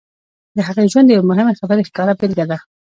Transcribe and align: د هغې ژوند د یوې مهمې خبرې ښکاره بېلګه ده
د 0.55 0.57
هغې 0.67 0.83
ژوند 0.91 1.07
د 1.07 1.11
یوې 1.15 1.25
مهمې 1.31 1.57
خبرې 1.59 1.87
ښکاره 1.89 2.13
بېلګه 2.19 2.45
ده 2.51 2.57